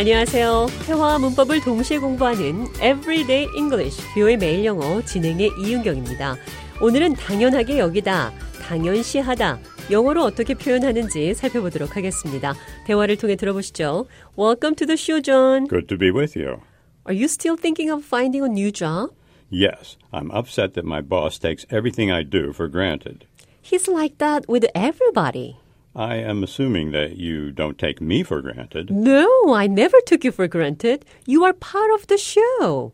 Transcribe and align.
안녕하세요. 0.00 0.68
회화와 0.88 1.18
문법을 1.18 1.60
동시에 1.60 1.98
공부하는 1.98 2.64
Everyday 2.76 3.46
English, 3.54 4.02
뷰의 4.14 4.38
매일 4.38 4.64
영어 4.64 5.02
진행의 5.02 5.50
이윤경입니다. 5.60 6.36
오늘은 6.80 7.12
당연하게 7.16 7.78
여기다, 7.78 8.32
당연시하다, 8.62 9.58
영어로 9.90 10.24
어떻게 10.24 10.54
표현하는지 10.54 11.34
살펴보도록 11.34 11.98
하겠습니다. 11.98 12.54
대화를 12.86 13.18
통해 13.18 13.36
들어보시죠. 13.36 14.06
Welcome 14.38 14.76
to 14.76 14.86
the 14.86 14.96
show, 14.96 15.20
John. 15.20 15.68
Good 15.68 15.88
to 15.88 15.98
be 15.98 16.10
with 16.10 16.34
you. 16.34 16.62
Are 17.06 17.14
you 17.14 17.26
still 17.26 17.58
thinking 17.60 17.92
of 17.92 18.02
finding 18.02 18.42
a 18.42 18.48
new 18.48 18.72
job? 18.72 19.10
Yes, 19.52 19.98
I'm 20.14 20.30
upset 20.30 20.72
that 20.80 20.86
my 20.86 21.02
boss 21.02 21.38
takes 21.38 21.66
everything 21.68 22.10
I 22.10 22.24
do 22.24 22.54
for 22.54 22.70
granted. 22.70 23.26
He's 23.60 23.86
like 23.86 24.16
that 24.16 24.48
with 24.48 24.64
everybody. 24.74 25.59
I 25.95 26.15
am 26.17 26.43
assuming 26.43 26.91
that 26.91 27.15
you 27.15 27.51
don't 27.51 27.77
take 27.77 28.01
me 28.01 28.21
for 28.23 28.41
granted. 28.41 28.91
No, 28.91 29.53
I 29.53 29.67
never 29.67 29.97
took 30.05 30.25
you 30.25 30.31
for 30.31 30.47
granted. 30.47 31.05
You 31.25 31.45
are 31.45 31.53
part 31.53 31.89
of 31.93 32.07
the 32.07 32.17
show. 32.17 32.91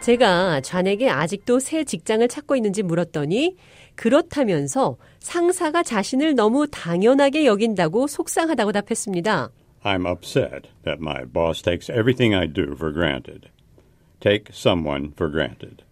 제가 0.00 0.60
좌에게 0.60 1.08
아직도 1.08 1.60
새 1.60 1.84
직장을 1.84 2.26
찾고 2.28 2.56
있는지 2.56 2.82
물었더니 2.82 3.56
그렇다면서 3.94 4.98
상사가 5.20 5.82
자신을 5.82 6.34
너무 6.34 6.66
당연하게 6.66 7.46
여긴다고 7.46 8.06
속상하다고 8.06 8.72
답했습니다. 8.72 9.50
I'm 9.82 10.06
upset 10.06 10.68
that 10.84 11.00
my 11.00 11.24
boss 11.24 11.62
takes 11.62 11.88
everything 11.88 12.34
I 12.34 12.46
do 12.46 12.74
for 12.74 12.92
granted. 12.92 13.48
Take 14.20 14.52
someone 14.52 15.12
for 15.16 15.30
granted. 15.30 15.84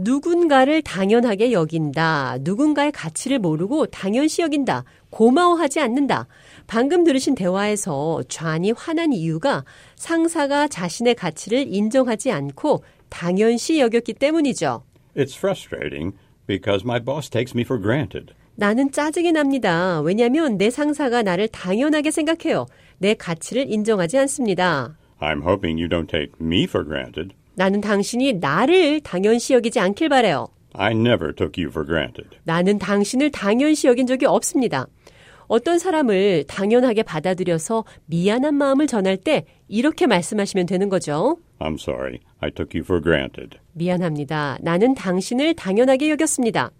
누군가를 0.00 0.82
당연하게 0.82 1.52
여긴다. 1.52 2.38
누군가의 2.40 2.90
가치를 2.92 3.38
모르고 3.38 3.86
당연시 3.86 4.40
여긴다. 4.40 4.84
고마워하지 5.10 5.80
않는다. 5.80 6.26
방금 6.66 7.04
들으신 7.04 7.34
대화에서 7.34 8.22
좌니 8.28 8.72
화난 8.72 9.12
이유가 9.12 9.64
상사가 9.96 10.68
자신의 10.68 11.16
가치를 11.16 11.66
인정하지 11.68 12.30
않고 12.32 12.82
당연시 13.10 13.78
여겼기 13.78 14.14
때문이죠. 14.14 14.82
It's 15.16 15.36
frustrating 15.36 16.16
because 16.46 16.84
my 16.84 16.98
boss 16.98 17.28
takes 17.28 17.54
me 17.54 17.62
for 17.62 17.80
granted. 17.80 18.32
나는 18.54 18.90
짜증이 18.92 19.32
납니다. 19.32 20.00
왜냐하면 20.00 20.56
내 20.56 20.70
상사가 20.70 21.22
나를 21.22 21.48
당연하게 21.48 22.10
생각해요. 22.10 22.66
내 22.98 23.14
가치를 23.14 23.70
인정하지 23.70 24.18
않습니다. 24.18 24.96
I'm 25.20 25.42
hoping 25.42 25.78
you 25.78 25.88
don't 25.88 26.08
take 26.08 26.32
me 26.40 26.64
for 26.64 26.86
granted. 26.86 27.34
나는 27.54 27.80
당신이 27.80 28.34
나를 28.34 29.00
당연시 29.00 29.54
여기지 29.54 29.80
않길 29.80 30.08
바래요. 30.08 30.48
I 30.74 30.92
never 30.92 31.34
took 31.34 31.62
you 31.62 31.70
for 31.70 31.86
granted. 31.86 32.36
나는 32.44 32.78
당신을 32.78 33.30
당연시 33.30 33.86
여긴 33.86 34.06
적이 34.06 34.26
없습니다. 34.26 34.86
어떤 35.48 35.80
사람을 35.80 36.44
당연하게 36.46 37.02
받아들여서 37.02 37.84
미안한 38.06 38.54
마음을 38.54 38.86
전할 38.86 39.16
때 39.16 39.44
이렇게 39.66 40.06
말씀하시면 40.06 40.66
되는 40.66 40.88
거죠. 40.88 41.38
I'm 41.58 41.74
sorry. 41.74 42.20
I 42.38 42.52
took 42.52 42.78
you 42.78 42.84
for 42.84 43.02
granted. 43.02 43.58
미안합니다. 43.72 44.58
나는 44.60 44.94
당신을 44.94 45.54
당연하게 45.54 46.10
여겼습니다. 46.10 46.70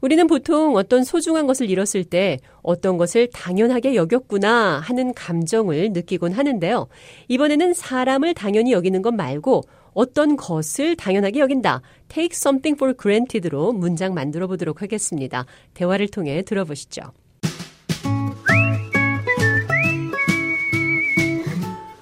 우리는 0.00 0.26
보통 0.26 0.76
어떤 0.76 1.04
소중한 1.04 1.46
것을 1.46 1.70
잃었을 1.70 2.04
때 2.04 2.38
어떤 2.62 2.96
것을 2.96 3.28
당연하게 3.32 3.94
여겼구나 3.94 4.78
하는 4.78 5.12
감정을 5.14 5.92
느끼곤 5.92 6.32
하는데요. 6.32 6.88
이번에는 7.28 7.74
사람을 7.74 8.34
당연히 8.34 8.72
여기는 8.72 9.02
것 9.02 9.14
말고 9.14 9.62
어떤 9.95 10.37
것을 10.37 10.95
당연하게 10.95 11.39
여긴다. 11.39 11.81
take 12.07 12.31
something 12.33 12.77
for 12.77 12.93
granted로 12.95 13.73
문장 13.73 14.13
만들어 14.13 14.47
보도록 14.47 14.81
하겠습니다. 14.81 15.45
대화를 15.73 16.07
통해 16.07 16.41
들어보시죠. 16.43 17.11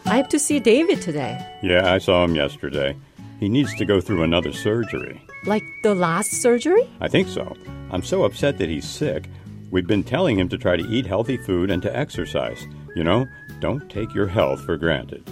I 0.05 0.15
have 0.15 0.29
to 0.29 0.39
see 0.39 0.59
David 0.59 1.01
today. 1.01 1.37
Yeah, 1.61 1.85
I 1.85 1.99
saw 1.99 2.23
him 2.23 2.35
yesterday. 2.35 2.95
He 3.39 3.47
needs 3.47 3.75
to 3.75 3.85
go 3.85 4.01
through 4.01 4.23
another 4.23 4.51
surgery. 4.51 5.21
Like 5.45 5.63
the 5.83 5.93
last 5.93 6.41
surgery? 6.41 6.89
I 6.99 7.07
think 7.07 7.27
so. 7.29 7.55
I'm 7.91 8.03
so 8.03 8.23
upset 8.23 8.57
that 8.57 8.69
he's 8.69 8.85
sick. 8.85 9.29
We've 9.71 9.87
been 9.87 10.03
telling 10.03 10.39
him 10.39 10.49
to 10.49 10.57
try 10.57 10.77
to 10.77 10.83
eat 10.89 11.05
healthy 11.05 11.37
food 11.37 11.69
and 11.69 11.81
to 11.83 11.95
exercise. 11.95 12.67
You 12.95 13.03
know, 13.03 13.27
don't 13.61 13.87
take 13.89 14.13
your 14.15 14.27
health 14.27 14.61
for 14.65 14.77
granted. 14.77 15.23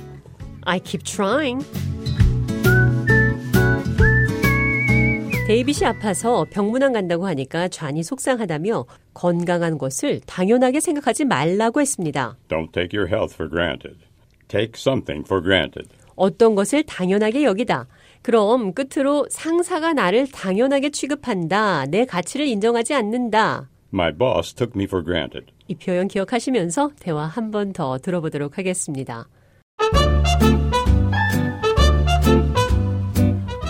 I 0.63 0.79
keep 0.79 1.03
trying. 1.03 1.66
데이빗이 5.47 5.84
아파서 5.86 6.47
병문안 6.50 6.92
간다고 6.92 7.26
하니까 7.26 7.69
좌니 7.69 8.03
속상하다며 8.04 8.86
건강한 9.12 9.76
것을 9.76 10.20
당연하게 10.26 10.80
생각하지 10.80 11.25
말라고 11.25 11.80
했습니다. 11.80 12.36
Don't 12.48 12.72
take 12.72 12.97
your 12.98 13.08
health 13.12 13.34
for 13.34 13.50
granted. 13.50 13.97
Take 14.48 14.72
something 14.76 15.25
for 15.26 15.42
granted. 15.42 15.88
어떤 16.14 16.54
것을 16.54 16.84
당연하게 16.84 17.42
여기다. 17.42 17.88
그럼 18.22 18.72
끝으로 18.72 19.26
상사가 19.30 19.92
나를 19.92 20.28
당연하게 20.30 20.91
취급한다. 20.91 21.86
내 21.86 22.04
가치를 22.06 22.47
인정하지 22.47 22.94
않는다. 22.94 23.69
My 23.92 24.12
boss 24.16 24.54
took 24.54 24.72
me 24.76 24.84
for 24.84 25.04
granted. 25.04 25.47
이 25.66 25.74
표현 25.74 26.06
기억하시면서 26.06 26.92
대화 27.00 27.26
한 27.26 27.50
번 27.50 27.72
더 27.72 27.98
들어보도록 27.98 28.59
하겠습니다. 28.59 29.26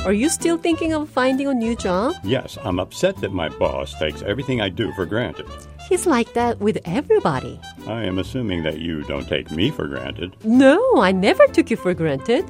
Are 0.05 0.13
you 0.13 0.29
still 0.29 0.59
thinking 0.59 0.93
of 0.93 1.09
finding 1.09 1.47
a 1.47 1.55
new 1.55 1.77
job? 1.77 2.15
Yes, 2.25 2.59
I'm 2.65 2.81
upset 2.81 3.19
that 3.19 3.33
my 3.33 3.49
boss 3.49 3.95
takes 4.01 4.21
everything 4.23 4.61
I 4.61 4.69
do 4.69 4.93
for 4.95 5.07
granted. 5.07 5.47
He's 5.89 6.07
like 6.07 6.33
that 6.33 6.59
with 6.59 6.79
everybody. 6.85 7.61
I 7.87 8.03
am 8.03 8.19
assuming 8.19 8.65
that 8.65 8.81
you 8.81 9.03
don't 9.05 9.29
take 9.29 9.53
me 9.53 9.71
for 9.71 9.87
granted. 9.87 10.35
No, 10.43 10.81
I 10.97 11.13
never 11.13 11.47
took 11.47 11.71
you 11.71 11.77
for 11.77 11.95
granted. 11.95 12.45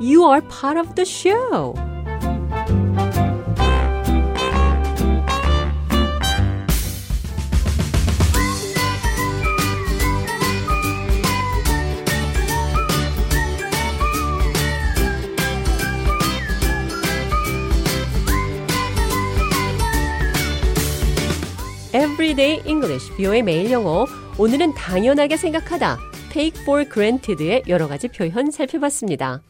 You 0.00 0.24
are 0.24 0.42
part 0.42 0.76
of 0.76 0.96
the 0.96 1.06
show. 1.06 1.72
Everyday 21.94 22.60
English, 22.66 23.10
뷰의 23.16 23.42
매일 23.42 23.70
영어. 23.70 24.04
오늘은 24.38 24.74
당연하게 24.74 25.38
생각하다, 25.38 25.98
take 26.30 26.60
for 26.62 26.84
granted의 26.84 27.62
여러 27.66 27.88
가지 27.88 28.08
표현 28.08 28.50
살펴봤습니다. 28.50 29.40